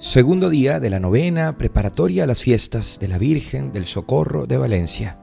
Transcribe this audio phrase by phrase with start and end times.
[0.00, 4.56] Segundo día de la novena preparatoria a las fiestas de la Virgen del Socorro de
[4.56, 5.20] Valencia.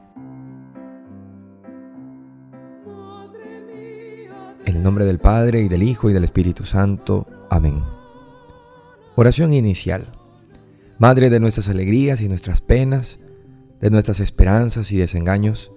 [4.66, 7.25] En el nombre del Padre y del Hijo y del Espíritu Santo.
[7.50, 7.82] Amén.
[9.16, 10.11] Oración inicial.
[11.00, 13.20] Madre de nuestras alegrías y nuestras penas,
[13.82, 15.71] de nuestras esperanzas y desengaños,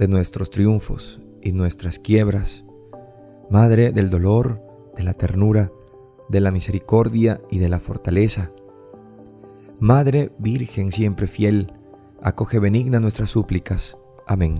[0.00, 2.64] de nuestros triunfos y nuestras quiebras.
[3.50, 4.60] Madre del dolor,
[4.96, 5.70] de la ternura,
[6.28, 8.50] de la misericordia y de la fortaleza.
[9.78, 11.72] Madre Virgen siempre fiel,
[12.22, 13.98] acoge benigna nuestras súplicas.
[14.26, 14.54] Amén.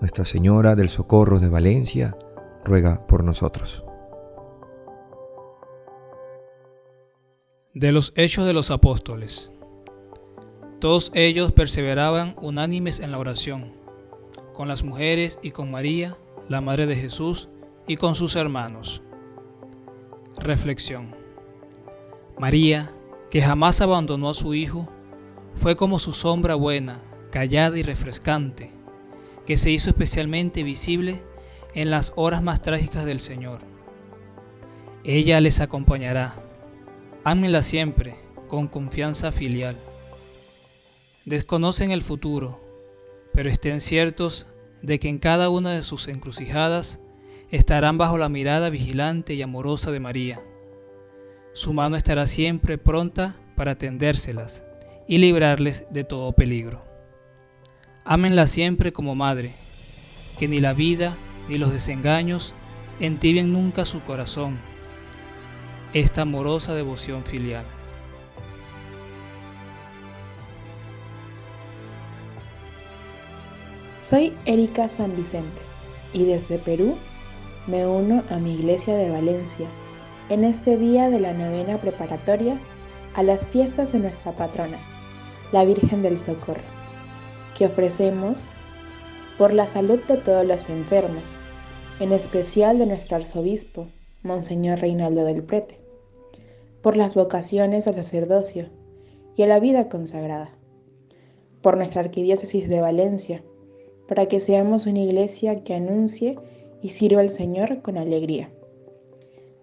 [0.00, 2.16] Nuestra Señora del Socorro de Valencia,
[2.64, 3.84] ruega por nosotros.
[7.74, 9.52] De los Hechos de los Apóstoles.
[10.80, 13.72] Todos ellos perseveraban unánimes en la oración,
[14.54, 16.16] con las mujeres y con María,
[16.48, 17.50] la Madre de Jesús,
[17.86, 19.02] y con sus hermanos.
[20.50, 21.14] Reflexión.
[22.36, 22.90] María,
[23.30, 24.88] que jamás abandonó a su Hijo,
[25.54, 28.72] fue como su sombra buena, callada y refrescante,
[29.46, 31.22] que se hizo especialmente visible
[31.76, 33.60] en las horas más trágicas del Señor.
[35.04, 36.34] Ella les acompañará.
[37.22, 38.16] Ámenla siempre,
[38.48, 39.76] con confianza filial.
[41.26, 42.58] Desconocen el futuro,
[43.32, 44.48] pero estén ciertos
[44.82, 46.98] de que en cada una de sus encrucijadas
[47.50, 50.40] estarán bajo la mirada vigilante y amorosa de María.
[51.52, 54.62] Su mano estará siempre pronta para atendérselas
[55.08, 56.84] y librarles de todo peligro.
[58.04, 59.54] Ámenla siempre como madre,
[60.38, 61.16] que ni la vida
[61.48, 62.54] ni los desengaños
[63.00, 64.58] entibien nunca su corazón,
[65.92, 67.64] esta amorosa devoción filial.
[74.04, 75.60] Soy Erika San Vicente
[76.12, 76.96] y desde Perú
[77.66, 79.66] me uno a mi iglesia de Valencia
[80.30, 82.56] en este día de la novena preparatoria
[83.14, 84.78] a las fiestas de nuestra patrona,
[85.50, 86.60] la Virgen del Socorro,
[87.58, 88.48] que ofrecemos
[89.36, 91.36] por la salud de todos los enfermos,
[91.98, 93.88] en especial de nuestro arzobispo,
[94.22, 95.80] Monseñor Reinaldo del Prete,
[96.80, 98.68] por las vocaciones al sacerdocio
[99.36, 100.50] y a la vida consagrada,
[101.60, 103.42] por nuestra arquidiócesis de Valencia,
[104.06, 106.38] para que seamos una iglesia que anuncie
[106.82, 108.50] y sirva al Señor con alegría.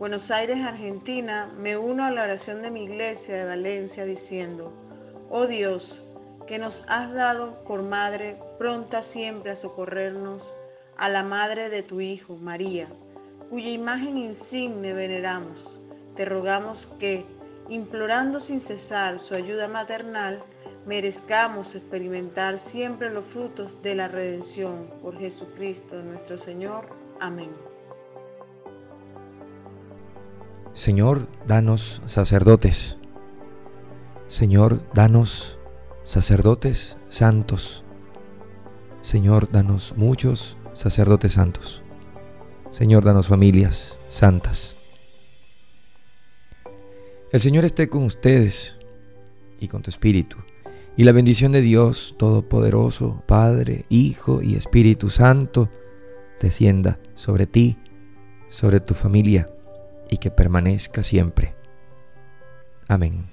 [0.00, 4.72] Buenos Aires, Argentina, me uno a la oración de mi iglesia de Valencia diciendo,
[5.28, 6.02] oh Dios,
[6.46, 10.56] que nos has dado por madre pronta siempre a socorrernos,
[10.96, 12.88] a la madre de tu Hijo, María,
[13.50, 15.78] cuya imagen insigne veneramos,
[16.16, 17.26] te rogamos que,
[17.68, 20.42] implorando sin cesar su ayuda maternal,
[20.86, 26.88] merezcamos experimentar siempre los frutos de la redención por Jesucristo nuestro Señor.
[27.20, 27.50] Amén.
[30.72, 32.98] Señor, danos sacerdotes.
[34.28, 35.58] Señor, danos
[36.04, 37.84] sacerdotes santos.
[39.00, 41.82] Señor, danos muchos sacerdotes santos.
[42.70, 44.76] Señor, danos familias santas.
[47.32, 48.78] El Señor esté con ustedes
[49.58, 50.36] y con tu espíritu
[50.96, 55.68] y la bendición de Dios Todopoderoso, Padre, Hijo y Espíritu Santo,
[56.40, 57.78] descienda sobre ti,
[58.48, 59.48] sobre tu familia
[60.10, 61.54] y que permanezca siempre.
[62.88, 63.30] Amén.